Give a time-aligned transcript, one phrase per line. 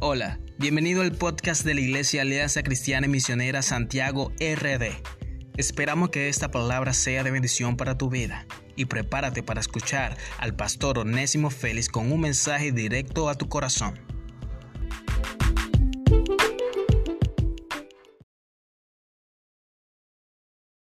[0.00, 4.90] Hola, bienvenido al podcast de la Iglesia Alianza Cristiana y Misionera Santiago RD.
[5.56, 8.44] Esperamos que esta palabra sea de bendición para tu vida
[8.74, 13.94] y prepárate para escuchar al pastor Onésimo Félix con un mensaje directo a tu corazón.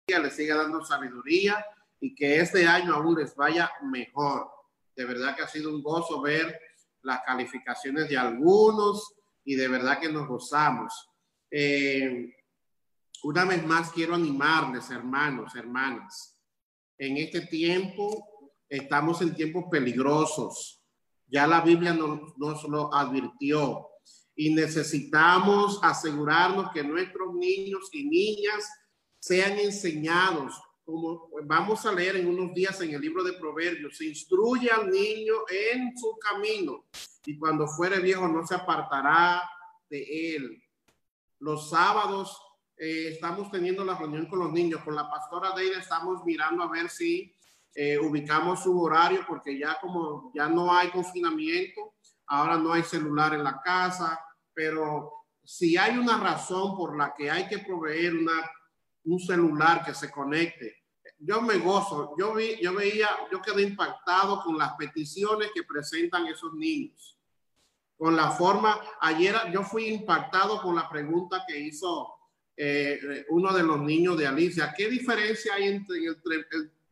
[0.08, 1.64] Le siga dando sabiduría
[2.00, 4.50] y que este año aún vaya mejor.
[4.96, 6.58] De verdad que ha sido un gozo ver
[7.02, 10.92] las calificaciones de algunos y de verdad que nos gozamos.
[11.50, 12.34] Eh,
[13.24, 16.36] una vez más quiero animarles, hermanos, hermanas.
[16.98, 20.82] En este tiempo estamos en tiempos peligrosos.
[21.26, 23.88] Ya la Biblia nos, nos lo advirtió
[24.34, 28.68] y necesitamos asegurarnos que nuestros niños y niñas
[29.18, 34.06] sean enseñados como vamos a leer en unos días en el libro de Proverbios, se
[34.06, 36.86] instruye al niño en su camino
[37.24, 39.42] y cuando fuere viejo no se apartará
[39.88, 40.62] de él.
[41.38, 42.36] Los sábados
[42.76, 46.70] eh, estamos teniendo la reunión con los niños, con la pastora Deida estamos mirando a
[46.70, 47.34] ver si
[47.74, 51.94] eh, ubicamos su horario porque ya como ya no hay confinamiento,
[52.26, 54.18] ahora no hay celular en la casa,
[54.52, 55.12] pero
[55.44, 58.50] si hay una razón por la que hay que proveer una
[59.04, 60.76] un celular que se conecte.
[61.18, 66.26] Yo me gozo, yo vi, yo veía, yo quedé impactado con las peticiones que presentan
[66.26, 67.18] esos niños.
[67.96, 72.14] Con la forma, ayer yo fui impactado con la pregunta que hizo
[72.56, 74.74] eh, uno de los niños de Alicia.
[74.76, 75.98] ¿Qué diferencia hay entre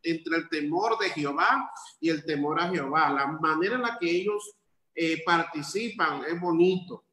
[0.03, 3.11] el, temor de Jehová y el temor a Jehová?
[3.11, 4.55] La manera en la que ellos
[4.95, 7.05] eh, participan es bonito.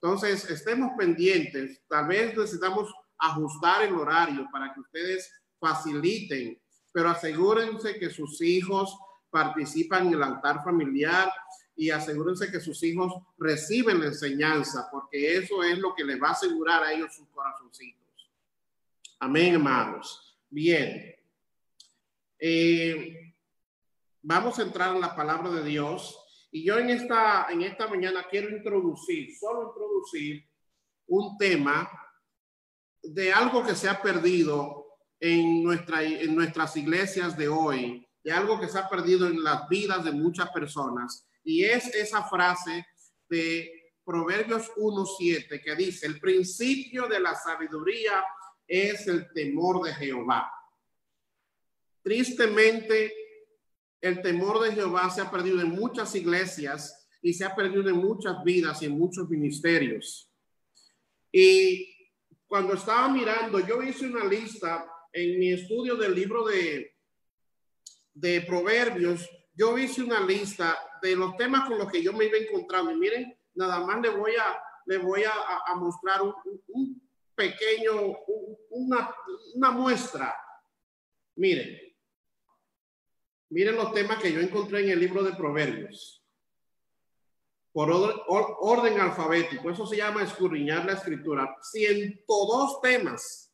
[0.00, 1.82] Entonces, estemos pendientes.
[1.88, 6.60] Tal vez necesitamos ajustar el horario para que ustedes faciliten,
[6.92, 8.96] pero asegúrense que sus hijos
[9.30, 11.30] participan en el altar familiar
[11.76, 16.28] y asegúrense que sus hijos reciben la enseñanza, porque eso es lo que les va
[16.28, 18.00] a asegurar a ellos sus corazoncitos.
[19.18, 20.38] Amén, hermanos.
[20.48, 21.14] Bien.
[22.38, 23.34] Eh,
[24.22, 26.18] vamos a entrar en la palabra de Dios.
[26.50, 30.44] Y yo en esta, en esta mañana quiero introducir, solo introducir
[31.06, 31.88] un tema
[33.02, 34.86] de algo que se ha perdido
[35.18, 39.68] en, nuestra, en nuestras iglesias de hoy, de algo que se ha perdido en las
[39.68, 41.26] vidas de muchas personas.
[41.44, 42.86] Y es esa frase
[43.28, 48.24] de Proverbios 1.7 que dice, el principio de la sabiduría
[48.66, 50.50] es el temor de Jehová.
[52.02, 53.14] Tristemente,
[54.00, 57.96] el temor de Jehová se ha perdido en muchas iglesias y se ha perdido en
[57.96, 60.30] muchas vidas y en muchos ministerios.
[61.30, 61.89] Y
[62.50, 66.96] cuando estaba mirando, yo hice una lista en mi estudio del libro de,
[68.12, 72.38] de Proverbios, yo hice una lista de los temas con los que yo me iba
[72.38, 72.90] encontrando.
[72.90, 77.00] Y miren, nada más le voy a, le voy a, mostrar un,
[77.36, 78.18] pequeño,
[78.70, 79.14] una,
[79.54, 80.36] una muestra.
[81.36, 81.78] Miren,
[83.50, 86.19] miren los temas que yo encontré en el libro de Proverbios
[87.72, 87.90] por
[88.28, 89.70] orden, alfabético.
[89.70, 91.56] Eso se llama escurriñar la escritura.
[91.62, 93.52] 102 temas.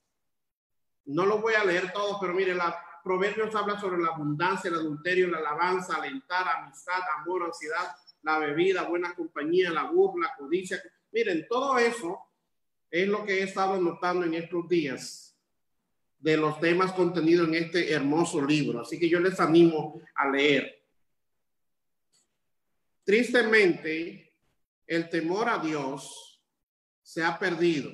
[1.04, 4.74] No los voy a leer todos, pero mire, la Proverbios habla sobre la abundancia, el
[4.74, 10.82] adulterio, la alabanza, alentar, amistad, amor, ansiedad, la bebida, buena compañía, la burla, codicia.
[11.12, 12.18] Miren, todo eso
[12.90, 15.38] es lo que he estado notando en estos días
[16.18, 18.80] de los temas contenidos en este hermoso libro.
[18.80, 20.75] Así que yo les animo a leer.
[23.06, 24.34] Tristemente,
[24.84, 26.42] el temor a Dios
[27.00, 27.88] se ha perdido.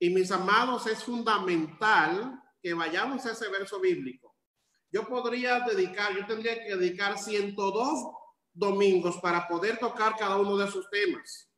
[0.00, 4.34] Y mis amados, es fundamental que vayamos a ese verso bíblico.
[4.90, 8.04] Yo podría dedicar, yo tendría que dedicar 102
[8.52, 11.48] domingos para poder tocar cada uno de esos temas.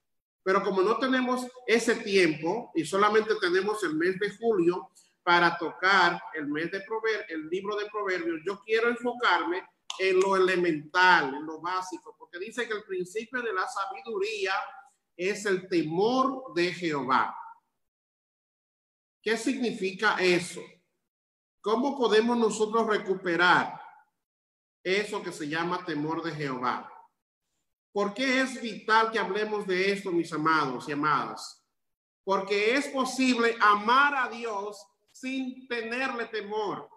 [0.42, 4.90] Pero como no tenemos ese tiempo y solamente tenemos el mes de julio
[5.22, 9.66] para tocar el mes de prover el libro de proverbios, yo quiero enfocarme
[9.98, 14.52] en lo elemental, en lo básico, porque dice que el principio de la sabiduría
[15.16, 17.36] es el temor de Jehová.
[19.22, 20.60] ¿Qué significa eso?
[21.60, 23.80] ¿Cómo podemos nosotros recuperar
[24.84, 26.92] eso que se llama temor de Jehová?
[27.92, 31.66] ¿Por qué es vital que hablemos de esto, mis amados y amadas?
[32.22, 36.88] Porque es posible amar a Dios sin tenerle temor.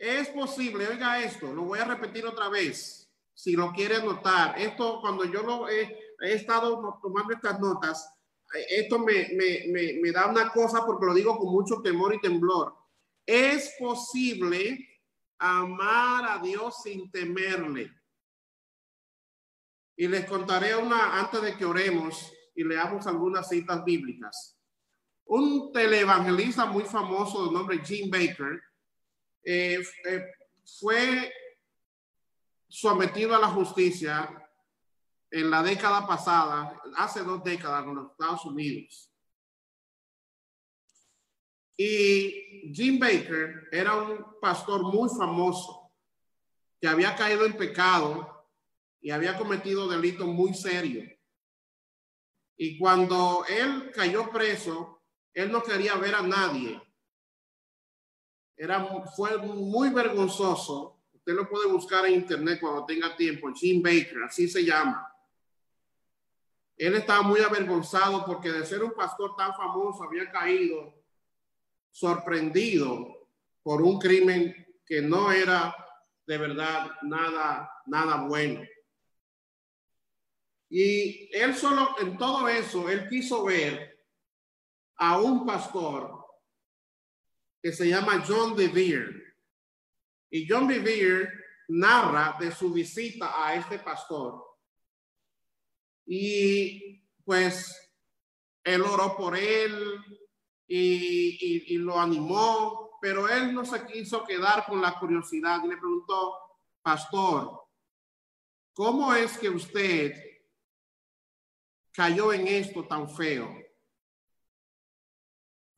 [0.00, 4.58] Es posible, oiga esto, lo voy a repetir otra vez, si lo quiere notar.
[4.58, 8.10] Esto, cuando yo lo he, estado tomando estas notas,
[8.70, 12.74] esto me, me da una cosa porque lo digo con mucho temor y temblor.
[13.26, 14.88] Es posible
[15.38, 17.92] amar a Dios sin temerle.
[19.98, 24.58] Y les contaré una antes de que oremos y leamos algunas citas bíblicas.
[25.26, 28.62] Un televangelista muy famoso de nombre Jim Baker
[29.44, 30.24] eh, eh,
[30.78, 31.32] fue
[32.68, 34.28] sometido a la justicia
[35.30, 39.10] en la década pasada, hace dos décadas en los Estados Unidos.
[41.76, 45.90] Y Jim Baker era un pastor muy famoso
[46.80, 48.48] que había caído en pecado
[49.00, 51.08] y había cometido delitos muy serios.
[52.56, 55.02] Y cuando él cayó preso,
[55.32, 56.80] él no quería ver a nadie.
[58.62, 58.86] Era,
[59.16, 61.00] fue muy vergonzoso.
[61.14, 63.50] Usted lo puede buscar en internet cuando tenga tiempo.
[63.54, 65.10] Jim Baker, así se llama.
[66.76, 70.92] Él estaba muy avergonzado porque de ser un pastor tan famoso había caído
[71.90, 73.26] sorprendido
[73.62, 74.54] por un crimen
[74.84, 75.74] que no era
[76.26, 78.60] de verdad nada, nada bueno.
[80.68, 84.04] Y él solo en todo eso, él quiso ver
[84.96, 86.19] a un pastor
[87.62, 89.34] que se llama John DeVere.
[90.30, 91.28] Y John DeVere
[91.68, 94.44] narra de su visita a este pastor.
[96.06, 97.76] Y pues
[98.64, 99.96] él oró por él
[100.66, 105.76] y, y, lo animó, pero él no se quiso quedar con la curiosidad y le
[105.76, 106.36] preguntó,
[106.82, 107.60] pastor,
[108.72, 110.12] ¿cómo es que usted
[111.92, 113.59] cayó en esto tan feo?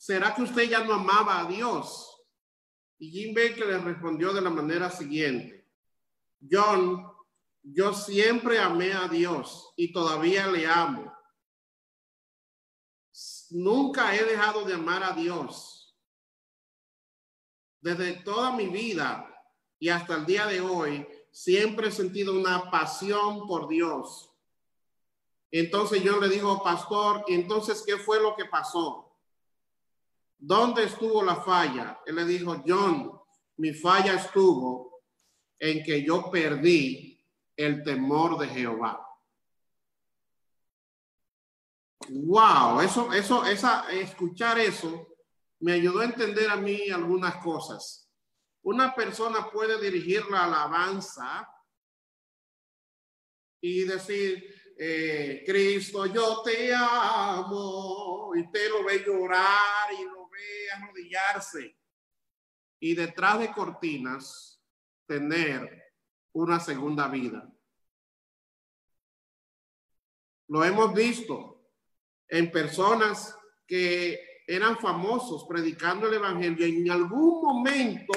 [0.02, 2.12] ¿Será que usted ya no amaba a Dios?
[2.98, 5.70] Y Jim Baker le respondió de la manera siguiente.
[6.40, 7.06] John,
[7.62, 11.16] yo siempre amé a Dios y todavía le amo.
[13.50, 15.96] Nunca he dejado de amar a Dios.
[17.80, 19.32] Desde toda mi vida
[19.78, 24.32] y hasta el día de hoy, siempre he sentido una pasión por Dios.
[25.52, 29.01] Entonces yo le digo, pastor, entonces, ¿qué fue lo que pasó?
[30.44, 32.00] ¿Dónde estuvo la falla?
[32.04, 33.12] Él le dijo, John,
[33.58, 35.04] mi falla estuvo
[35.56, 37.24] en que yo perdí
[37.56, 39.06] el temor de Jehová.
[42.08, 45.14] Wow, eso, eso, esa, escuchar eso
[45.60, 48.10] me ayudó a entender a mí algunas cosas.
[48.62, 51.48] Una persona puede dirigir la alabanza
[53.60, 60.21] y decir, eh, Cristo, yo te amo, y te lo ve llorar y lo
[60.72, 61.78] arrodillarse.
[62.80, 64.60] Y detrás de cortinas,
[65.06, 65.92] tener
[66.32, 67.48] una segunda vida.
[70.48, 71.62] Lo hemos visto
[72.28, 73.36] en personas
[73.66, 76.66] que eran famosos predicando el evangelio.
[76.66, 78.14] En algún momento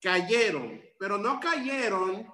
[0.00, 2.32] cayeron, pero no cayeron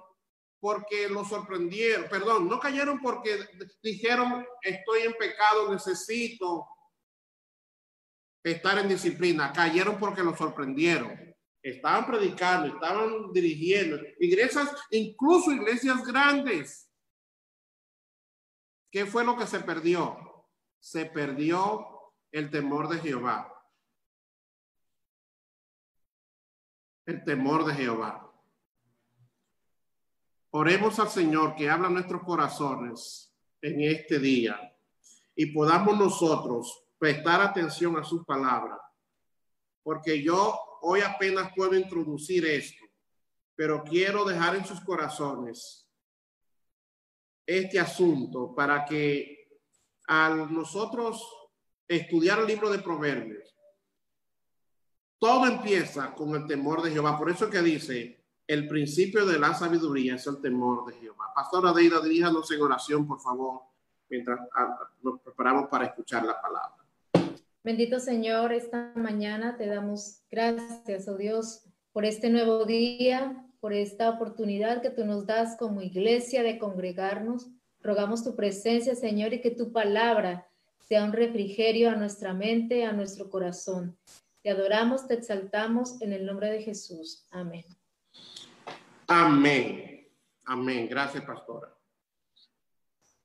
[0.59, 3.37] porque lo sorprendieron, perdón, no cayeron porque
[3.81, 6.65] dijeron, estoy en pecado, necesito
[8.43, 11.17] estar en disciplina, cayeron porque lo sorprendieron.
[11.61, 16.91] Estaban predicando, estaban dirigiendo, iglesias, incluso iglesias grandes.
[18.91, 20.45] ¿Qué fue lo que se perdió?
[20.79, 23.49] Se perdió el temor de Jehová.
[27.05, 28.29] El temor de Jehová.
[30.51, 34.59] Oremos al Señor que habla nuestros corazones en este día
[35.35, 38.79] y podamos nosotros prestar atención a sus palabras,
[39.83, 42.85] porque yo hoy apenas puedo introducir esto,
[43.57, 45.85] pero quiero dejar en sus corazones
[47.45, 49.59] este asunto para que
[50.07, 51.21] al nosotros
[51.89, 53.53] estudiar el libro de Proverbios,
[55.19, 57.17] todo empieza con el temor de Jehová.
[57.17, 61.33] Por eso que dice, el principio de la sabiduría es el temor de Jehová.
[61.35, 63.59] Pastora Deida, diríjanos en oración, por favor,
[64.07, 66.82] mientras ah, nos preparamos para escuchar la palabra.
[67.63, 74.09] Bendito Señor, esta mañana te damos gracias, oh Dios, por este nuevo día, por esta
[74.09, 77.47] oportunidad que tú nos das como iglesia de congregarnos.
[77.79, 80.45] Rogamos tu presencia, Señor, y que tu palabra
[80.89, 83.97] sea un refrigerio a nuestra mente, a nuestro corazón.
[84.41, 87.25] Te adoramos, te exaltamos en el nombre de Jesús.
[87.31, 87.63] Amén.
[89.07, 90.05] Amén.
[90.43, 90.89] Amén.
[90.89, 91.73] Gracias, pastora.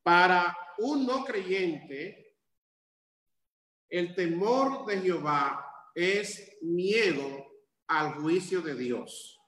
[0.05, 2.28] Para un no creyente,
[3.89, 5.65] el temor de Jehová
[5.95, 7.47] es miedo
[7.87, 9.41] al juicio de Dios.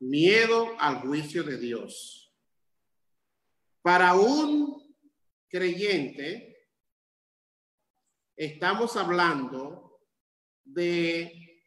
[0.00, 2.34] Miedo al juicio de Dios.
[3.82, 4.96] Para un
[5.48, 6.68] creyente,
[8.36, 10.00] estamos hablando
[10.64, 11.64] de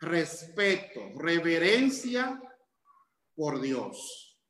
[0.00, 2.40] respeto, reverencia
[3.34, 4.40] por Dios.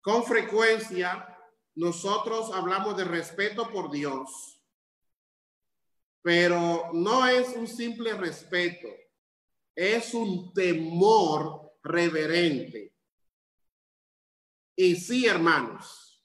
[0.00, 1.33] Con frecuencia
[1.74, 4.62] nosotros hablamos de respeto por Dios,
[6.22, 8.88] pero no es un simple respeto,
[9.74, 12.94] es un temor reverente.
[14.76, 16.24] Y sí, hermanos,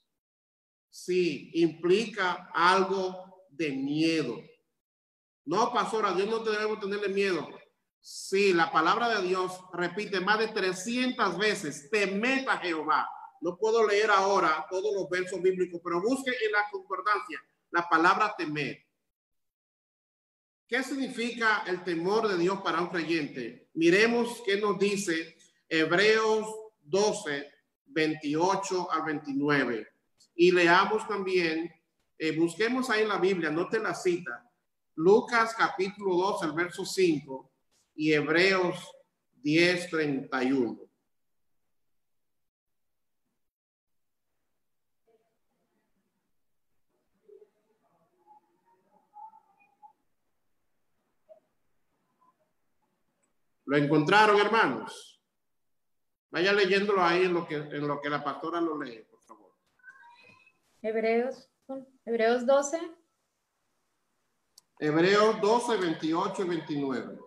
[0.88, 4.36] sí, implica algo de miedo.
[5.44, 7.48] No, pastora, Dios no debemos tenerle miedo.
[8.00, 13.08] Sí, la palabra de Dios repite más de 300 veces, temed a Jehová.
[13.40, 18.34] No puedo leer ahora todos los versos bíblicos, pero busque en la concordancia la palabra
[18.36, 18.84] temer.
[20.66, 23.68] ¿Qué significa el temor de Dios para un creyente?
[23.74, 25.36] Miremos qué nos dice
[25.68, 26.46] Hebreos
[26.82, 27.50] 12,
[27.86, 29.88] 28 al 29.
[30.36, 31.72] Y leamos también,
[32.18, 34.48] eh, busquemos ahí en la Biblia, note la cita,
[34.94, 37.50] Lucas capítulo 2, el verso 5
[37.94, 38.76] y Hebreos
[39.42, 40.89] 10, 31.
[53.70, 55.22] ¿Lo encontraron, hermanos?
[56.32, 59.52] Vaya leyéndolo ahí en lo que, en lo que la pastora lo lee, por favor.
[60.82, 61.48] Hebreos,
[62.04, 62.80] Hebreos 12.
[64.80, 67.18] Hebreos 12, 28 y 29.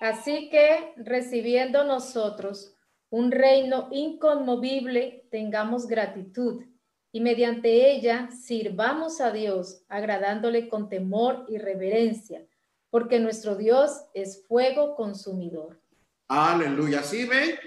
[0.00, 2.74] Así que recibiendo nosotros
[3.10, 6.64] un reino inconmovible, tengamos gratitud
[7.12, 12.42] y mediante ella sirvamos a Dios, agradándole con temor y reverencia
[12.90, 15.80] porque nuestro Dios es fuego consumidor.
[16.28, 17.02] Aleluya.
[17.02, 17.58] ¿Sí ve?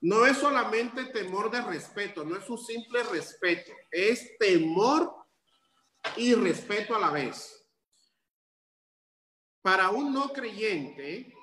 [0.00, 5.14] No es solamente temor de respeto, no es un simple respeto, es temor
[6.16, 7.66] y respeto a la vez.
[9.62, 11.34] Para un no creyente,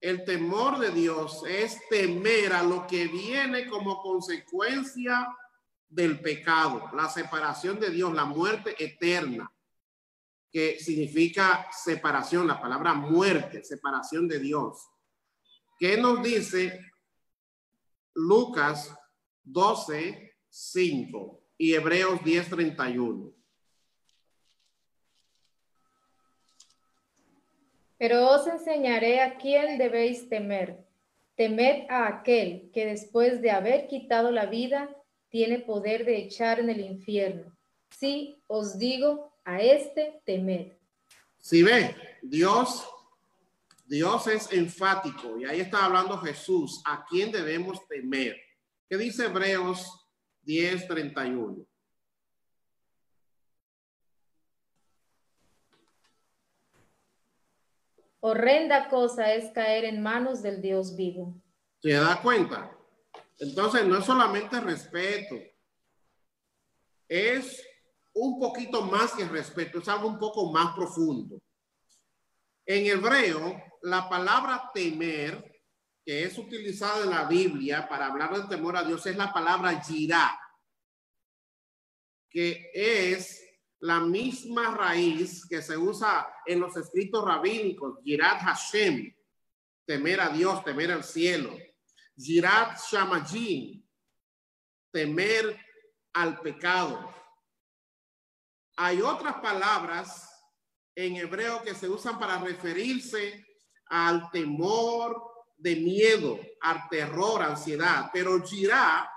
[0.00, 5.28] el temor de Dios es temer a lo que viene como consecuencia
[5.86, 9.52] del pecado, la separación de Dios, la muerte eterna
[10.50, 14.88] que significa separación, la palabra muerte, separación de Dios.
[15.78, 16.80] ¿Qué nos dice
[18.14, 18.94] Lucas
[19.44, 23.32] 12, 5 y Hebreos 10, 31?
[27.98, 30.86] Pero os enseñaré a quién debéis temer.
[31.34, 34.88] Temed a aquel que después de haber quitado la vida
[35.28, 37.56] tiene poder de echar en el infierno.
[37.90, 40.72] Sí, os digo, a este temed.
[41.38, 42.86] Si ve, Dios,
[43.86, 48.36] Dios es enfático y ahí está hablando Jesús, a quién debemos temer.
[48.90, 50.06] ¿Qué dice Hebreos
[50.44, 51.66] 10:31?
[58.20, 61.40] Horrenda cosa es caer en manos del Dios vivo.
[61.80, 62.70] ¿Se da cuenta?
[63.38, 65.36] Entonces no es solamente respeto,
[67.08, 67.67] es
[68.20, 71.40] un poquito más que respeto, es algo un poco más profundo.
[72.66, 75.62] En hebreo, la palabra temer,
[76.04, 79.80] que es utilizada en la Biblia para hablar del temor a Dios, es la palabra
[79.82, 80.38] yirá,
[82.28, 83.44] que es
[83.80, 89.14] la misma raíz que se usa en los escritos rabínicos, Yirat Hashem,
[89.86, 91.56] temer a Dios, temer al cielo.
[92.16, 93.88] Yirat Shamajin,
[94.90, 95.56] temer
[96.12, 97.17] al pecado.
[98.80, 100.40] Hay otras palabras
[100.94, 103.44] en hebreo que se usan para referirse
[103.86, 105.20] al temor
[105.56, 109.10] de miedo, al terror, ansiedad, pero jirá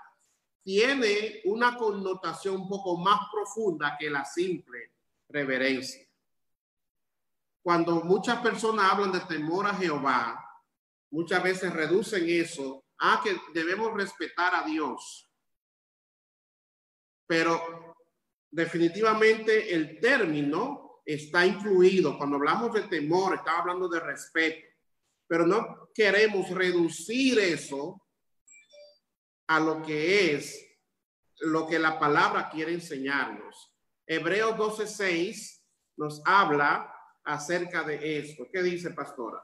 [0.64, 4.94] tiene una connotación un poco más profunda que la simple
[5.30, 6.08] reverencia.
[7.62, 10.44] Cuando muchas personas hablan de temor a Jehová,
[11.12, 15.30] muchas veces reducen eso a que debemos respetar a Dios.
[17.28, 17.91] Pero
[18.52, 22.18] definitivamente el término está incluido.
[22.18, 24.68] Cuando hablamos de temor, estamos hablando de respeto,
[25.28, 28.06] pero no queremos reducir eso
[29.48, 30.68] a lo que es
[31.40, 33.74] lo que la palabra quiere enseñarnos.
[34.06, 35.64] Hebreos 12:6
[35.98, 36.94] nos habla
[37.24, 38.48] acerca de esto.
[38.52, 39.42] ¿Qué dice, pastora?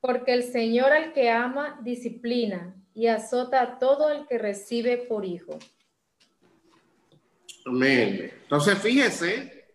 [0.00, 5.24] Porque el Señor al que ama disciplina y azota a todo el que recibe por
[5.24, 5.58] hijo.
[7.66, 8.32] Amén.
[8.42, 9.74] Entonces fíjese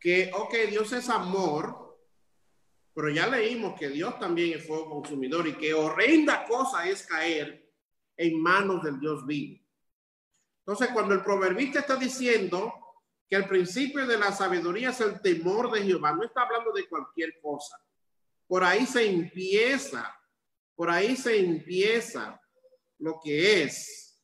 [0.00, 1.98] que, ok, Dios es amor,
[2.94, 7.70] pero ya leímos que Dios también es fuego consumidor y que horrenda cosa es caer
[8.16, 9.64] en manos del Dios vivo.
[10.66, 12.74] Entonces, cuando el proverbista está diciendo
[13.28, 16.86] que el principio de la sabiduría es el temor de Jehová, no está hablando de
[16.88, 17.80] cualquier cosa.
[18.46, 20.17] Por ahí se empieza
[20.78, 22.40] Por ahí se empieza
[23.00, 24.22] lo que es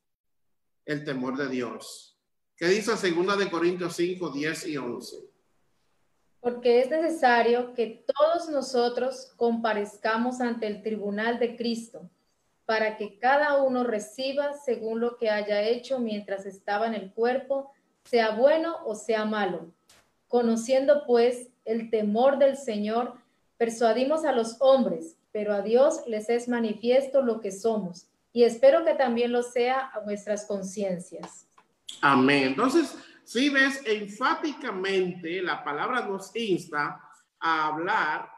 [0.85, 2.17] el temor de Dios.
[2.57, 5.17] ¿Qué dice segunda de Corintios 5, 10 y 11?
[6.39, 12.09] Porque es necesario que todos nosotros comparezcamos ante el tribunal de Cristo,
[12.67, 17.73] para que cada uno reciba según lo que haya hecho mientras estaba en el cuerpo,
[18.05, 19.73] sea bueno o sea malo.
[20.29, 23.15] Conociendo pues el temor del Señor,
[23.57, 28.85] persuadimos a los hombres, pero a Dios les es manifiesto lo que somos, y espero
[28.85, 31.49] que también lo sea a nuestras conciencias.
[32.01, 32.45] Amén.
[32.45, 37.01] Entonces, si ves, enfáticamente la palabra nos insta
[37.41, 38.31] a hablar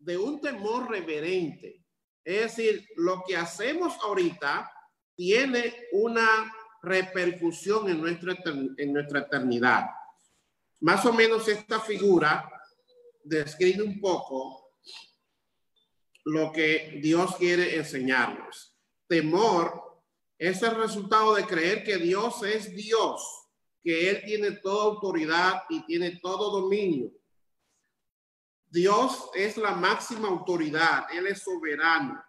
[0.00, 1.84] de un temor reverente.
[2.24, 4.68] Es decir, lo que hacemos ahorita
[5.14, 8.36] tiene una repercusión en nuestra,
[8.78, 9.86] en nuestra eternidad.
[10.80, 12.50] Más o menos esta figura
[13.22, 14.63] describe un poco
[16.24, 18.76] lo que Dios quiere enseñarnos.
[19.06, 20.02] Temor
[20.38, 23.48] es el resultado de creer que Dios es Dios,
[23.82, 27.12] que Él tiene toda autoridad y tiene todo dominio.
[28.66, 32.22] Dios es la máxima autoridad, Él es soberano.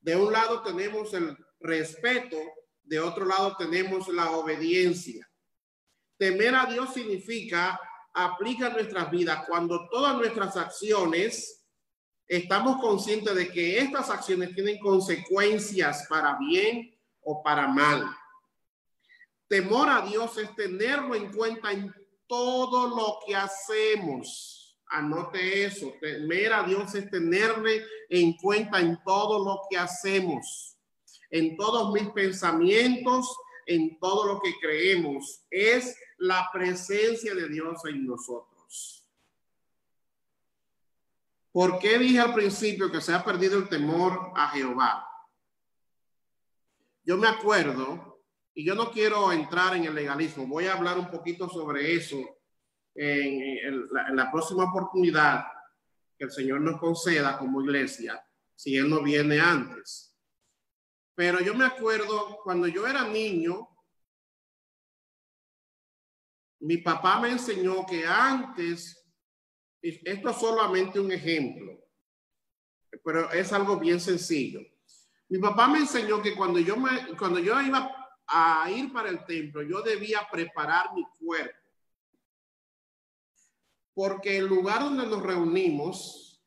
[0.00, 2.36] De un lado tenemos el respeto,
[2.82, 5.28] de otro lado tenemos la obediencia.
[6.16, 7.78] Temer a Dios significa
[8.14, 11.61] aplica nuestras vidas cuando todas nuestras acciones
[12.28, 18.04] estamos conscientes de que estas acciones tienen consecuencias para bien o para mal.
[19.48, 21.92] Temor a Dios es tenerlo en cuenta en
[22.26, 24.78] todo lo que hacemos.
[24.86, 25.94] Anote eso.
[26.00, 30.76] Temer a Dios es tenerle en cuenta en todo lo que hacemos,
[31.30, 33.34] en todos mis pensamientos,
[33.66, 35.42] en todo lo que creemos.
[35.50, 39.01] Es la presencia de Dios en nosotros.
[41.52, 45.06] ¿Por qué dije al principio que se ha perdido el temor a Jehová?
[47.04, 51.10] Yo me acuerdo, y yo no quiero entrar en el legalismo, voy a hablar un
[51.10, 52.16] poquito sobre eso
[52.94, 55.44] en, la, próxima oportunidad
[56.16, 60.16] que el Señor nos conceda como iglesia, si Él no viene antes.
[61.14, 63.68] Pero yo me acuerdo cuando yo era niño,
[66.60, 69.01] mi papá me enseñó que antes,
[69.82, 71.78] esto es solamente un ejemplo,
[73.04, 74.60] pero es algo bien sencillo.
[75.28, 77.90] Mi papá me enseñó que cuando yo, me, cuando yo iba
[78.26, 81.58] a ir para el templo, yo debía preparar mi cuerpo.
[83.94, 86.42] Porque el lugar donde nos reunimos,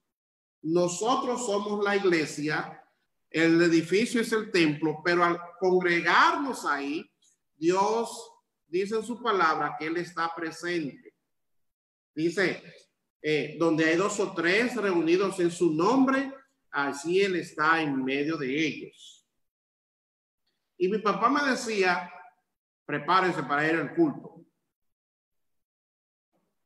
[0.62, 2.82] nosotros somos la iglesia,
[3.30, 7.08] el edificio es el templo, pero al congregarnos ahí,
[7.56, 8.32] Dios
[8.66, 11.14] dice en su palabra que Él está presente.
[12.14, 12.64] Dice,
[13.28, 16.32] eh, donde hay dos o tres reunidos en su nombre,
[16.70, 19.26] así Él está en medio de ellos.
[20.78, 22.14] Y mi papá me decía,
[22.86, 24.46] prepárense para ir al culto.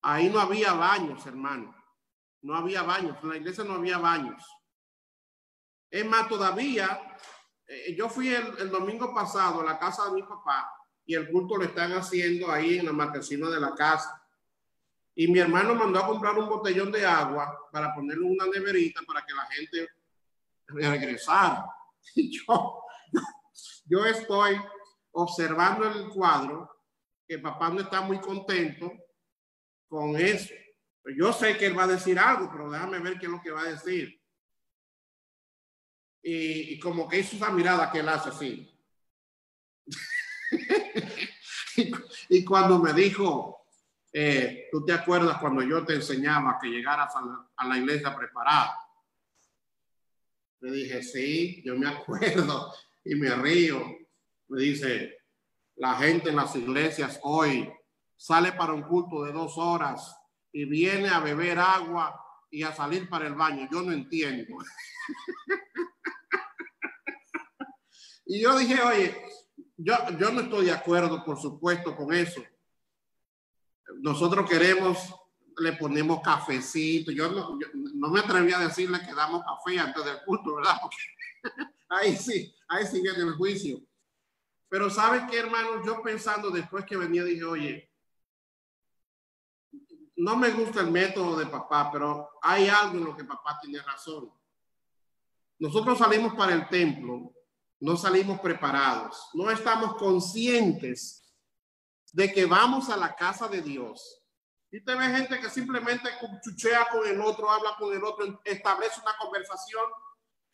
[0.01, 1.73] Ahí no había baños, hermano.
[2.41, 3.17] No había baños.
[3.23, 4.43] En la iglesia no había baños.
[5.89, 7.17] Es más, todavía,
[7.67, 10.69] eh, yo fui el, el domingo pasado a la casa de mi papá
[11.05, 14.18] y el culto lo están haciendo ahí en la marquesina de la casa.
[15.15, 19.25] Y mi hermano mandó a comprar un botellón de agua para ponerle una neverita para
[19.25, 19.89] que la gente
[20.67, 21.65] regresara.
[23.85, 24.61] Yo estoy
[25.11, 26.69] observando el cuadro
[27.27, 28.91] que papá no está muy contento
[29.87, 30.53] con eso.
[31.17, 33.51] Yo sé que él va a decir algo, pero déjame ver qué es lo que
[33.51, 34.21] va a decir.
[36.21, 38.79] Y, y como que hizo esa mirada que él hace así.
[42.29, 43.58] y, cuando me dijo,
[44.11, 47.13] eh, ¿tú te acuerdas cuando yo te enseñaba que llegaras
[47.55, 48.75] a la, iglesia preparada?
[50.61, 53.83] Le dije, sí, yo me acuerdo y me río.
[54.47, 55.17] Me dice,
[55.75, 57.71] la gente en las iglesias hoy
[58.15, 60.15] sale para un culto de dos horas
[60.51, 62.19] y viene a beber agua
[62.49, 63.69] y a salir para el baño.
[63.71, 64.57] Yo no entiendo.
[68.25, 69.23] y yo dije, oye,
[69.77, 72.43] yo, yo no estoy de acuerdo, por supuesto, con eso.
[73.97, 75.13] Nosotros queremos,
[75.57, 77.11] le ponemos cafecito.
[77.11, 77.57] Yo no,
[77.95, 80.77] no me atreví a decirle que damos café antes del culto, ¿verdad?
[81.89, 83.79] ahí sí, ahí sí viene el juicio.
[84.69, 85.83] Pero ¿sabes qué, hermano?
[85.83, 87.91] Yo pensando después que venía, dije, oye,
[90.15, 93.81] no me gusta el método de papá, pero hay algo en lo que papá tiene
[93.81, 94.31] razón.
[95.57, 97.33] Nosotros salimos para el templo
[97.79, 101.23] no salimos preparados, no estamos conscientes
[102.13, 104.21] de que vamos a la casa de Dios.
[104.71, 106.09] Y te ve gente que simplemente
[106.43, 109.83] chuchea con el otro, habla con el otro, establece una conversación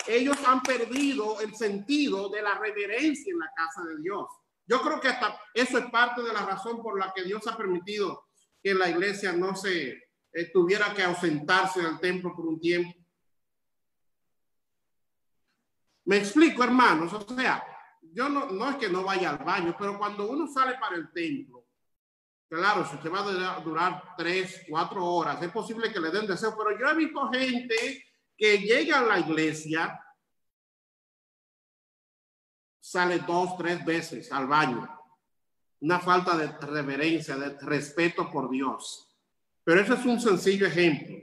[0.07, 4.27] ellos han perdido el sentido de la reverencia en la casa de Dios.
[4.67, 7.57] Yo creo que hasta eso es parte de la razón por la que Dios ha
[7.57, 8.25] permitido
[8.61, 9.89] que la iglesia no se
[10.31, 12.93] eh, tuviera que ausentarse del templo por un tiempo.
[16.05, 17.63] Me explico, hermanos, o sea,
[18.15, 21.11] yo no, no es que no vaya al baño, pero cuando uno sale para el
[21.11, 21.67] templo,
[22.47, 26.55] claro, si usted va a durar tres, cuatro horas, es posible que le den deseo,
[26.57, 28.05] pero yo he visto gente
[28.37, 30.01] que llega a la iglesia,
[32.79, 34.89] sale dos, tres veces al baño.
[35.81, 39.13] Una falta de reverencia, de respeto por Dios.
[39.61, 41.17] Pero ese es un sencillo ejemplo.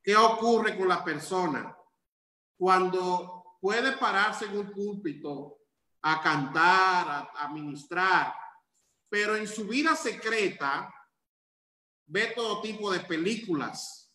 [0.00, 1.76] ¿Qué ocurre con la persona
[2.56, 5.63] cuando puede pararse en un púlpito
[6.06, 8.34] a cantar, a, ministrar,
[9.08, 10.92] pero en su vida secreta
[12.04, 14.12] ve todo tipo de películas?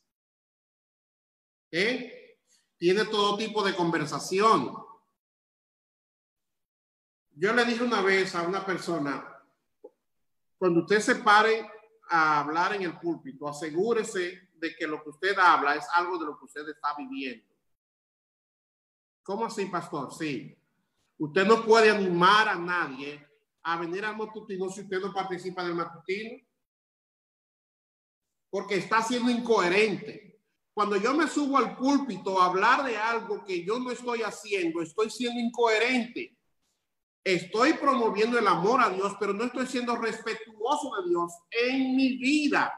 [1.71, 2.37] ¿Eh?
[2.77, 4.71] Tiene todo tipo de conversación.
[7.31, 9.25] Yo le dije una vez a una persona,
[10.59, 11.67] cuando usted se pare
[12.11, 16.25] a hablar en el púlpito, asegúrese de que lo que usted habla es algo de
[16.25, 17.47] lo que usted está viviendo.
[19.23, 20.13] ¿Cómo así, pastor?
[20.13, 20.55] Sí.
[21.19, 23.27] Usted no puede animar a nadie
[23.63, 26.39] a venir al matutino si usted no participa del matutino.
[28.49, 30.41] Porque está siendo incoherente.
[30.73, 34.81] Cuando yo me subo al púlpito a hablar de algo que yo no estoy haciendo,
[34.81, 36.37] estoy siendo incoherente.
[37.21, 42.17] Estoy promoviendo el amor a Dios, pero no estoy siendo respetuoso de Dios en mi
[42.17, 42.73] vida.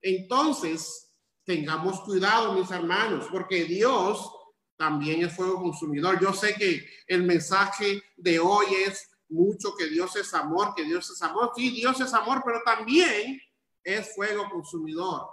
[0.00, 4.32] Entonces, tengamos cuidado, mis hermanos, porque Dios
[4.76, 6.20] también es fuego consumidor.
[6.20, 11.10] Yo sé que el mensaje de hoy es mucho que Dios es amor, que Dios
[11.10, 11.52] es amor.
[11.56, 13.40] Sí, Dios es amor, pero también
[13.82, 15.28] es fuego consumidor.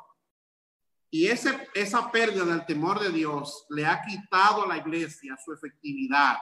[1.12, 5.54] Y ese, esa pérdida del temor de Dios le ha quitado a la iglesia su
[5.54, 6.38] efectividad.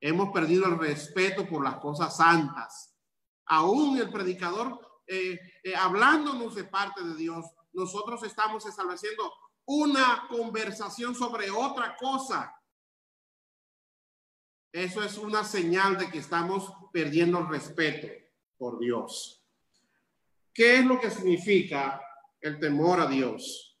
[0.00, 2.94] Hemos perdido el respeto por las cosas santas.
[3.46, 9.32] Aún el predicador eh, eh, hablándonos de parte de Dios, nosotros estamos estableciendo
[9.66, 12.54] una conversación sobre otra cosa.
[14.72, 18.08] Eso es una señal de que estamos perdiendo el respeto
[18.56, 19.42] por Dios.
[20.52, 22.00] ¿Qué es lo que significa
[22.46, 23.76] el temor a Dios.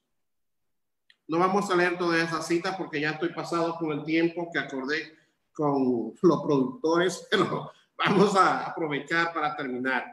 [1.28, 4.58] No vamos a leer todas esas citas porque ya estoy pasado con el tiempo que
[4.58, 5.16] acordé
[5.52, 10.12] con los productores, pero vamos a aprovechar para terminar.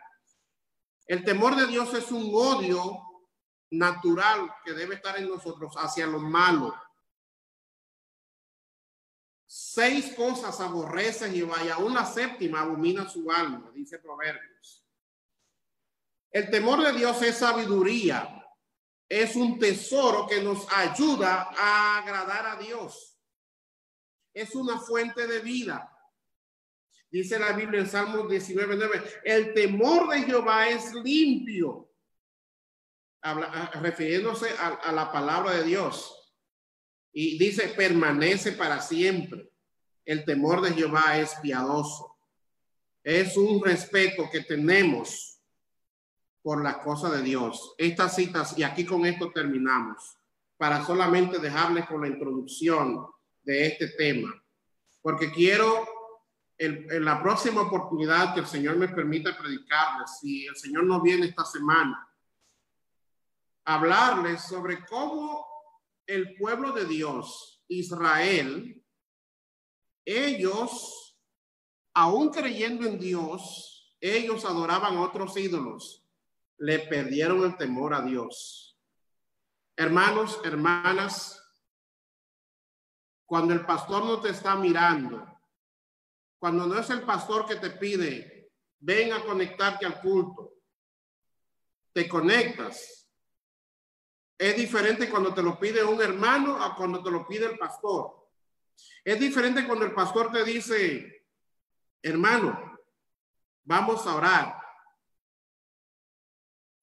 [1.07, 3.01] El temor de Dios es un odio
[3.73, 6.73] natural que debe estar en nosotros hacia lo malo.
[9.45, 14.83] Seis cosas aborrece Jehová y aún la séptima abomina su alma, dice Proverbios.
[16.31, 18.43] El temor de Dios es sabiduría,
[19.07, 23.19] es un tesoro que nos ayuda a agradar a Dios.
[24.33, 25.89] Es una fuente de vida.
[27.11, 31.92] Dice la Biblia en Salmos 19, 9, el temor de Jehová es limpio.
[33.81, 36.33] Refiriéndose a, a la palabra de Dios.
[37.13, 39.51] Y dice, permanece para siempre.
[40.05, 42.17] El temor de Jehová es piadoso.
[43.03, 45.33] Es un respeto que tenemos
[46.41, 47.73] por las cosas de Dios.
[47.77, 50.17] Estas citas, y aquí con esto terminamos,
[50.57, 53.07] para solamente dejarles con la introducción
[53.41, 54.33] de este tema,
[55.01, 55.85] porque quiero
[56.57, 61.25] en la próxima oportunidad que el Señor me permita predicarles, si el Señor no viene
[61.25, 62.07] esta semana,
[63.65, 65.45] hablarles sobre cómo
[66.05, 68.83] el pueblo de Dios, Israel,
[70.05, 71.17] ellos,
[71.93, 76.03] aún creyendo en Dios, ellos adoraban otros ídolos
[76.63, 78.79] le perdieron el temor a Dios.
[79.75, 81.43] Hermanos, hermanas,
[83.25, 85.27] cuando el pastor no te está mirando,
[86.39, 90.53] cuando no es el pastor que te pide, ven a conectarte al culto,
[91.91, 93.02] te conectas.
[94.37, 98.27] Es diferente cuando te lo pide un hermano a cuando te lo pide el pastor.
[99.03, 101.27] Es diferente cuando el pastor te dice,
[102.01, 102.79] hermano,
[103.63, 104.63] vamos a orar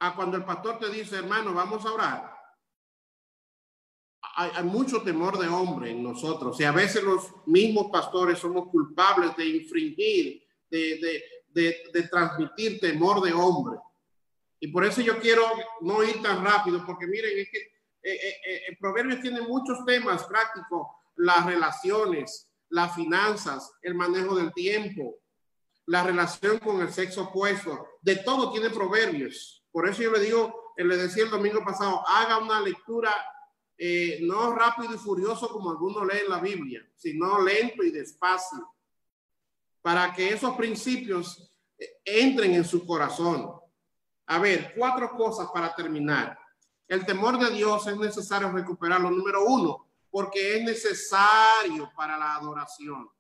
[0.01, 2.37] a cuando el pastor te dice, hermano, vamos a orar.
[4.37, 9.37] Hay, mucho temor de hombre en nosotros y a veces los mismos pastores somos culpables
[9.37, 13.79] de infringir, de, de, transmitir temor de hombre.
[14.61, 15.43] Y por eso yo quiero
[15.81, 17.59] no ir tan rápido, porque miren, es que
[18.03, 25.17] eh, eh, eh, tiene muchos temas prácticos, las relaciones, las finanzas, el manejo del tiempo,
[25.87, 29.65] la relación con el sexo opuesto, de todo tiene Proverbios.
[29.73, 33.13] Por eso yo le digo, le decía el domingo pasado, haga una lectura
[33.83, 38.69] eh, no rápido y furioso como algunos leen la Biblia, sino lento y despacio,
[39.81, 43.51] para que esos principios eh, entren en su corazón.
[44.31, 46.39] A ver, cuatro cosas para terminar.
[46.87, 49.11] El temor de Dios es necesario recuperarlo.
[49.11, 53.11] Número uno, porque es necesario para la adoración.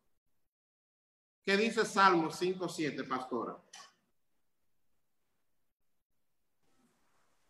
[1.43, 3.59] ¿Qué dice Salmo 5.7, pastora?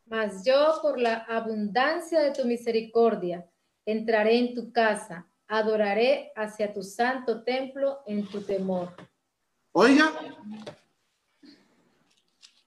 [0.06, 3.46] Mas yo por la abundancia de tu misericordia
[3.84, 8.94] entraré en tu casa, adoraré hacia tu santo templo en tu temor.
[9.72, 10.12] Oiga,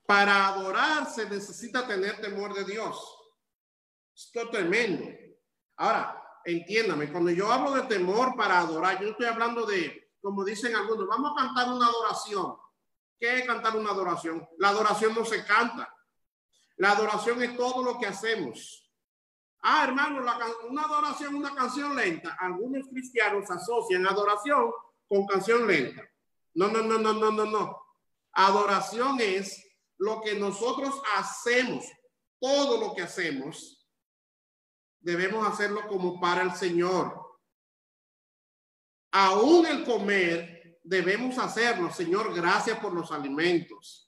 [0.05, 3.17] para adorar se necesita tener temor de Dios.
[4.15, 5.09] Esto es tremendo.
[5.77, 10.75] Ahora, entiéndame, cuando yo hablo de temor para adorar, yo estoy hablando de, como dicen
[10.75, 12.55] algunos, vamos a cantar una adoración.
[13.19, 14.47] ¿Qué es cantar una adoración?
[14.57, 15.93] La adoración no se canta.
[16.77, 18.91] La adoración es todo lo que hacemos.
[19.61, 20.21] Ah, hermano,
[20.69, 22.35] una adoración, una canción lenta.
[22.39, 24.71] Algunos cristianos asocian adoración
[25.07, 26.03] con canción lenta.
[26.55, 27.85] No, no, no, no, no, no, no.
[28.33, 29.63] Adoración es
[30.03, 31.85] lo que nosotros hacemos,
[32.39, 33.87] todo lo que hacemos,
[34.99, 37.21] debemos hacerlo como para el Señor.
[39.11, 41.91] Aún el comer, debemos hacerlo.
[41.91, 44.03] Señor, gracias por los alimentos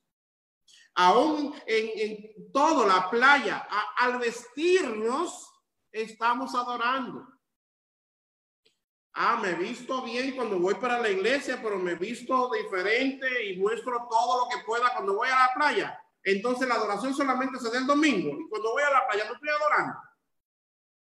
[0.95, 5.51] aún en, todo, la playa, al vestirnos,
[5.91, 7.27] estamos adorando.
[9.17, 14.07] Ah, me visto bien cuando voy para la iglesia, pero me visto diferente y muestro
[14.09, 15.97] todo lo que pueda cuando voy a la playa.
[16.21, 19.35] Entonces la adoración solamente se da el domingo y cuando voy a la playa no
[19.35, 19.99] estoy adorando.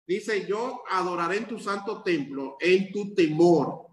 [0.07, 3.87] Dice, yo adoraré en tu santo templo, en tu temor.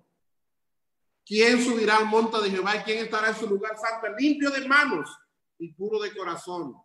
[1.27, 4.69] ¿Quién subirá al monte de Jehová y quién estará en su lugar santo, limpio de
[4.69, 5.11] manos
[5.59, 6.77] y puro de corazón.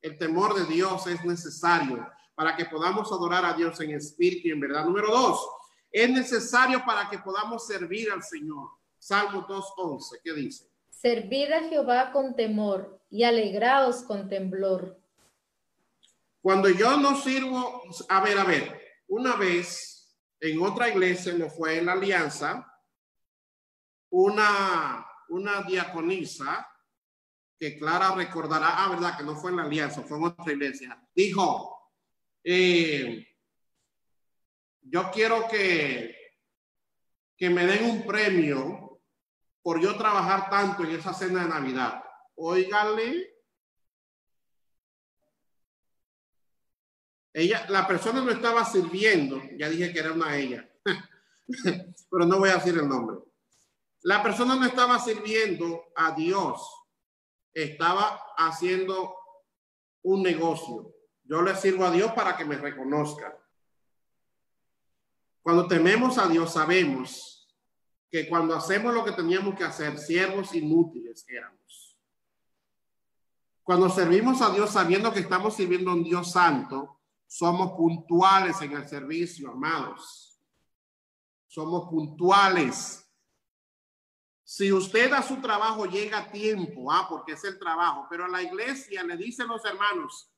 [0.00, 4.52] El temor de Dios es necesario para que podamos adorar a Dios en espíritu y
[4.52, 4.84] en verdad.
[4.84, 5.44] Número dos,
[5.90, 8.70] es necesario para que podamos servir al Señor.
[8.98, 10.68] Salmo 2.11, ¿qué dice?
[10.90, 14.98] Servid a Jehová con temor y alegraos con temblor.
[16.42, 21.78] Cuando yo no sirvo, a ver, a ver, una vez en otra iglesia, no fue
[21.78, 22.66] en la alianza,
[24.10, 26.66] una, una diaconisa
[27.58, 31.00] que Clara recordará, ah, verdad, que no fue en la alianza, fue en otra iglesia,
[31.14, 31.92] dijo,
[32.44, 33.26] eh,
[34.90, 36.16] yo quiero que,
[37.36, 39.00] que me den un premio
[39.62, 42.02] por yo trabajar tanto en esa cena de Navidad.
[42.36, 43.34] Óigale.
[47.32, 50.68] Ella, la persona no estaba sirviendo, ya dije que era una ella,
[52.10, 53.18] pero no voy a decir el nombre.
[54.02, 56.66] La persona no estaba sirviendo a Dios,
[57.52, 59.14] estaba haciendo
[60.02, 60.94] un negocio.
[61.24, 63.38] Yo le sirvo a Dios para que me reconozca.
[65.48, 67.48] Cuando tememos a Dios, sabemos
[68.10, 71.98] que cuando hacemos lo que teníamos que hacer, siervos inútiles éramos.
[73.62, 78.72] Cuando servimos a Dios sabiendo que estamos sirviendo a un Dios santo, somos puntuales en
[78.72, 80.38] el servicio, amados.
[81.46, 83.10] Somos puntuales.
[84.44, 88.28] Si usted a su trabajo llega a tiempo, ah, porque es el trabajo, pero a
[88.28, 90.30] la iglesia le dicen los hermanos,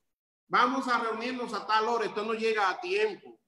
[0.47, 3.40] vamos a reunirnos a tal hora, esto no llega a tiempo.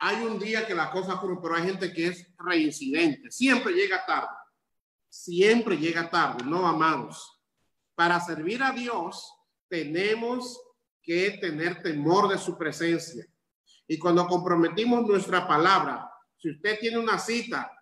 [0.00, 4.06] Hay un día que la cosa ocurre, pero hay gente que es reincidente, siempre llega
[4.06, 4.28] tarde,
[5.08, 7.40] siempre llega tarde, no amados.
[7.94, 9.34] Para servir a Dios
[9.68, 10.60] tenemos
[11.02, 13.26] que tener temor de su presencia.
[13.88, 17.72] Y cuando comprometimos nuestra palabra, si usted tiene una cita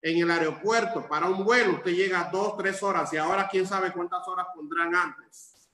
[0.00, 3.92] en el aeropuerto para un vuelo, usted llega dos, tres horas y ahora quién sabe
[3.92, 5.68] cuántas horas pondrán antes.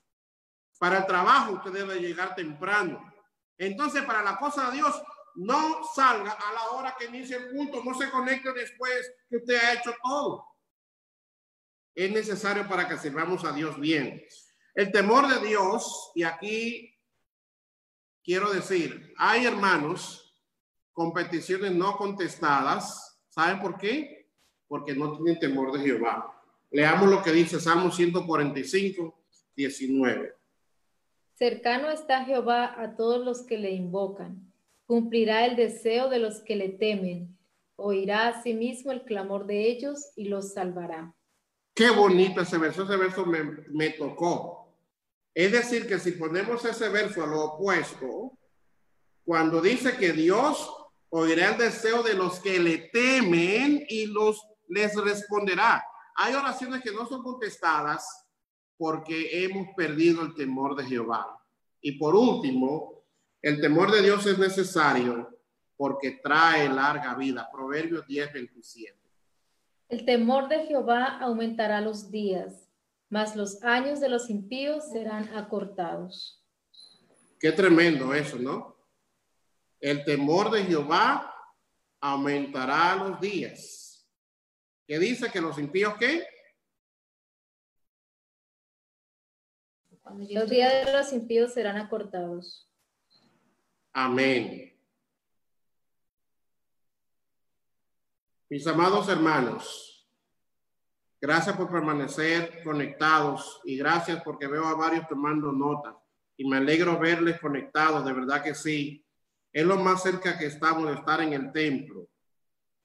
[0.79, 3.13] Para el trabajo usted debe llegar temprano.
[3.57, 5.01] Entonces, para la cosa de Dios,
[5.35, 9.55] no salga a la hora que inicie el culto, no se conecte después que usted
[9.55, 10.45] ha hecho todo.
[11.95, 14.25] Es necesario para que sirvamos a Dios bien.
[14.73, 16.97] El temor de Dios, y aquí
[18.23, 20.35] quiero decir, hay hermanos
[20.91, 23.19] con peticiones no contestadas.
[23.29, 24.23] ¿Saben por qué?
[24.73, 26.35] porque no tienen temor de Jehová.
[26.71, 29.13] Leamos lo que dice Salmo 145,
[29.55, 30.33] 19.
[31.35, 34.51] Cercano está Jehová a todos los que le invocan.
[34.85, 37.37] Cumplirá el deseo de los que le temen.
[37.75, 41.15] Oirá a sí mismo el clamor de ellos y los salvará.
[41.73, 42.83] Qué bonito ese verso.
[42.83, 44.75] Ese verso me, me tocó.
[45.33, 48.37] Es decir, que si ponemos ese verso a lo opuesto,
[49.25, 50.71] cuando dice que Dios
[51.09, 55.83] oirá el deseo de los que le temen y los les responderá.
[56.15, 58.27] Hay oraciones que no son contestadas
[58.77, 61.39] porque hemos perdido el temor de Jehová.
[61.81, 63.02] Y por último,
[63.43, 65.37] El temor de Dios es necesario
[65.75, 67.49] porque trae larga vida.
[67.51, 68.97] Proverbios 10, 27.
[69.89, 72.69] El temor de Jehová aumentará los días,
[73.09, 76.41] mas los años de los impíos serán acortados.
[77.37, 78.77] Qué tremendo eso, ¿no?
[79.81, 81.35] El temor de Jehová
[81.99, 84.07] aumentará los días.
[84.87, 86.25] ¿Qué dice que los impíos qué?
[90.29, 92.69] Los días de los impíos serán acortados.
[93.93, 94.75] Amén.
[98.49, 100.07] Mis amados hermanos,
[101.21, 105.95] gracias por permanecer conectados y gracias porque veo a varios tomando notas
[106.35, 109.05] y me alegro verles conectados, de verdad que sí.
[109.51, 112.07] Es lo más cerca que estamos de estar en el templo.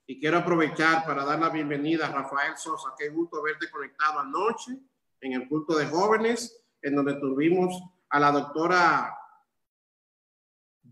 [0.07, 2.95] Y quiero aprovechar para dar la bienvenida a Rafael Sosa.
[2.99, 4.79] Qué gusto verte conectado anoche
[5.23, 9.19] en el culto de jóvenes, en donde tuvimos a la doctora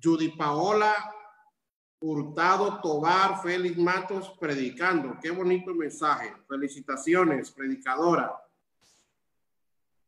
[0.03, 0.95] Judy Paola
[1.99, 5.19] Hurtado Tobar Félix Matos predicando.
[5.21, 6.33] Qué bonito mensaje.
[6.47, 8.33] Felicitaciones, predicadora.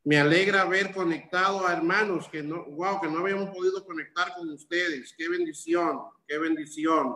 [0.04, 4.48] Me alegra haber conectado a hermanos que no, wow, que no habíamos podido conectar con
[4.50, 5.14] ustedes.
[5.16, 7.14] Qué bendición, qué bendición.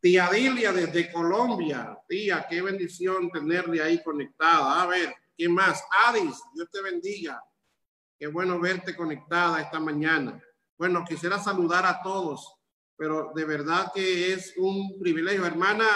[0.00, 1.98] Tía Dilia desde Colombia.
[2.08, 4.82] Tía, qué bendición tenerle ahí conectada.
[4.82, 5.82] A ver, ¿qué más?
[6.06, 7.42] Adis, Dios te bendiga.
[8.18, 10.42] Qué bueno verte conectada esta mañana.
[10.80, 12.56] Bueno, quisiera saludar a todos,
[12.96, 15.44] pero de verdad que es un privilegio.
[15.44, 15.86] Hermana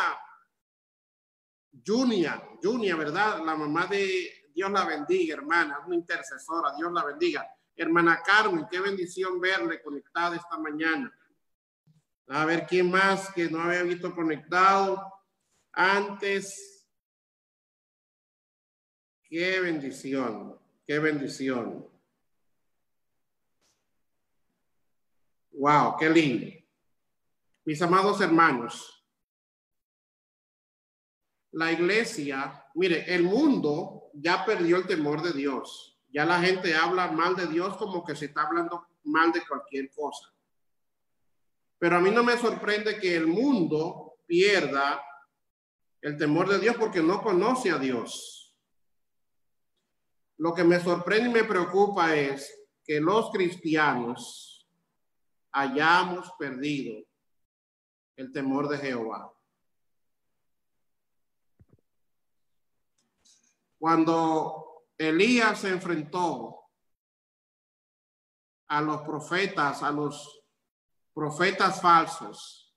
[1.86, 3.42] Junia, Junia, ¿verdad?
[3.46, 7.48] La mamá de Dios la bendiga, hermana, una intercesora, Dios la bendiga.
[7.74, 11.10] Hermana Carmen, qué bendición verle conectada esta mañana.
[12.28, 15.02] A ver quién más que no había visto conectado
[15.72, 16.86] antes.
[19.22, 21.93] Qué bendición, qué bendición.
[25.64, 26.46] Wow, qué lindo.
[27.64, 29.02] Mis amados hermanos,
[31.52, 35.98] la iglesia, mire, el mundo ya perdió el temor de Dios.
[36.12, 39.90] Ya la gente habla mal de Dios como que se está hablando mal de cualquier
[39.90, 40.30] cosa.
[41.78, 45.02] Pero a mí no me sorprende que el mundo pierda
[46.02, 48.54] el temor de Dios porque no conoce a Dios.
[50.36, 54.53] Lo que me sorprende y me preocupa es que los cristianos
[55.54, 57.06] hayamos perdido
[58.16, 59.32] el temor de Jehová.
[63.78, 66.58] Cuando Elías se enfrentó
[68.66, 70.42] a los profetas, a los
[71.12, 72.74] profetas falsos,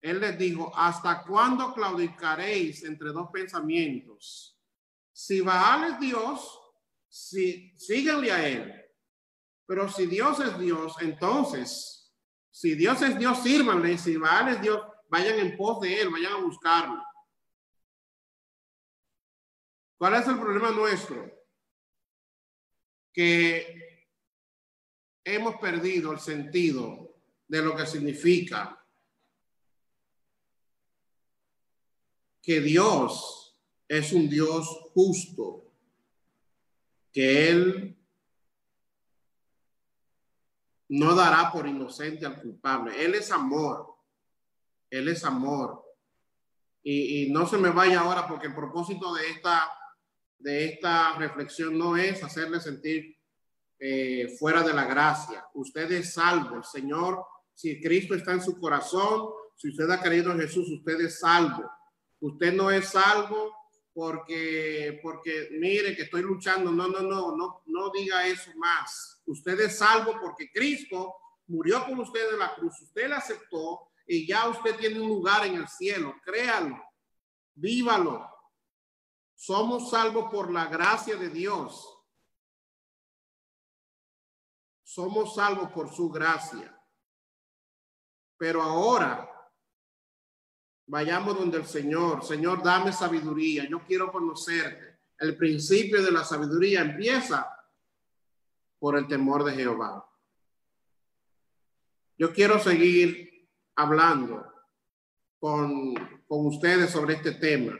[0.00, 4.58] él les dijo, ¿hasta cuándo claudicaréis entre dos pensamientos?
[5.12, 6.60] Si Baal es Dios,
[7.08, 8.81] si, síguenle a él.
[9.66, 12.12] Pero si Dios es Dios, entonces,
[12.50, 13.96] si Dios es Dios, sírvanle.
[13.96, 17.02] Si Baal es Dios, vayan en pos de él, vayan a buscarlo.
[19.96, 21.30] ¿Cuál es el problema nuestro?
[23.12, 24.08] Que
[25.24, 28.78] hemos perdido el sentido de lo que significa
[32.42, 35.72] que Dios es un Dios justo,
[37.12, 38.01] que Él
[40.92, 43.02] no dará por inocente al culpable.
[43.02, 43.94] Él es amor,
[44.90, 45.82] Él es amor.
[46.82, 49.70] Y, y no se me vaya ahora porque el propósito de esta
[50.38, 53.16] de esta reflexión no es hacerle sentir
[53.78, 55.46] eh, fuera de la gracia.
[55.54, 56.56] Usted es salvo.
[56.56, 57.24] El Señor,
[57.54, 61.70] si Cristo está en su corazón, si usted ha creído en Jesús, usted es salvo.
[62.20, 63.61] Usted no es salvo
[63.94, 66.70] porque, porque mire que estoy luchando.
[66.70, 69.22] No, no, no, no, no diga eso más.
[69.26, 71.14] Usted es salvo porque Cristo
[71.46, 72.80] murió con usted en la cruz.
[72.80, 76.14] Usted la aceptó y ya usted tiene un lugar en el cielo.
[76.24, 76.82] Créalo,
[77.54, 78.28] vívalo.
[79.34, 81.88] Somos salvos por la gracia de Dios.
[84.82, 86.78] Somos salvos por su gracia.
[88.36, 89.31] Pero ahora
[90.92, 92.22] vayamos donde el Señor.
[92.22, 93.66] Señor, dame sabiduría.
[93.66, 94.98] Yo quiero conocerte.
[95.18, 97.50] El principio de la sabiduría empieza
[98.78, 100.06] por el temor de Jehová.
[102.18, 104.44] Yo quiero seguir hablando
[105.40, 105.94] con,
[106.28, 107.78] con ustedes sobre este tema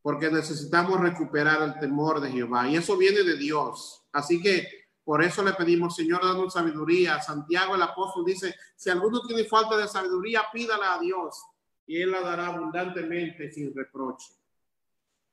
[0.00, 4.04] porque necesitamos recuperar el temor de Jehová y eso viene de Dios.
[4.12, 4.68] Así que
[5.02, 7.20] por eso le pedimos, Señor, danos sabiduría.
[7.20, 11.48] Santiago el apóstol dice, si alguno tiene falta de sabiduría, pídala a Dios
[11.86, 14.32] y Él la dará abundantemente sin reproche.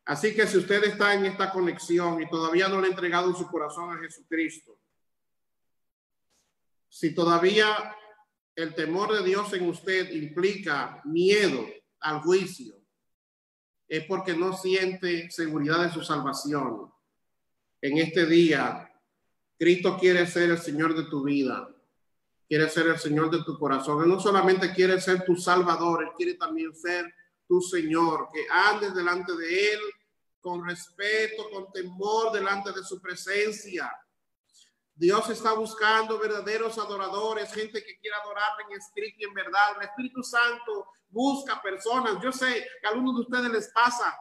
[0.05, 3.47] Así que si usted está en esta conexión y todavía no le ha entregado su
[3.47, 4.79] corazón a Jesucristo,
[6.91, 7.95] Si todavía
[8.55, 11.63] el temor de Dios en usted implica miedo
[11.99, 12.75] al juicio,
[13.87, 16.91] es porque no siente seguridad de su salvación.
[17.79, 18.91] En este día,
[19.57, 21.69] Cristo quiere ser el Señor de tu vida,
[22.49, 24.03] quiere ser el Señor de tu corazón.
[24.03, 27.05] Él no solamente quiere ser tu Salvador, Él quiere también ser
[27.47, 29.79] tu Señor, que andes delante de Él
[30.41, 33.89] con respeto, con temor delante de su presencia
[34.99, 39.77] Dios está buscando verdaderos adoradores, gente que quiera adorarle en espíritu y en verdad.
[39.77, 42.21] El Espíritu Santo busca personas.
[42.21, 44.13] Yo sé que a algunos de ustedes les pasa.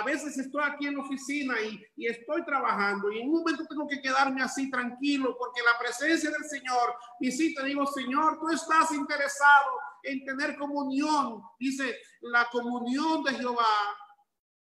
[0.00, 3.64] A veces estoy aquí en la oficina y, y estoy trabajando y en un momento
[3.68, 7.62] tengo que quedarme así tranquilo porque la presencia del Señor visita.
[7.64, 9.70] Digo, Señor, tú estás interesado
[10.02, 11.42] en tener comunión.
[11.58, 13.96] Dice, la comunión de Jehová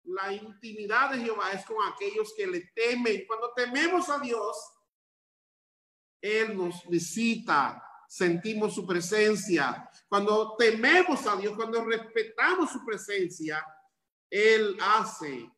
[0.09, 3.25] la intimidad de Jehová es con aquellos que le temen.
[3.27, 4.57] Cuando tememos a Dios,
[6.21, 9.89] él nos visita, sentimos su presencia.
[10.07, 13.63] Cuando tememos a Dios, cuando respetamos su presencia,
[14.31, 15.49] Él hace.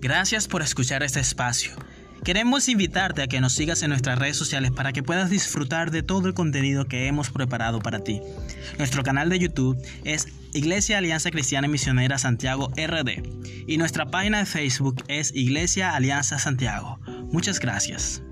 [0.00, 1.72] Gracias por escuchar este espacio.
[2.24, 6.02] Queremos invitarte a que nos sigas en nuestras redes sociales para que puedas disfrutar de
[6.02, 8.22] todo el contenido que hemos preparado para ti.
[8.78, 14.46] Nuestro canal de YouTube es Iglesia Alianza Cristiana Misionera Santiago RD y nuestra página de
[14.46, 16.98] Facebook es Iglesia Alianza Santiago.
[17.30, 18.22] Muchas gracias.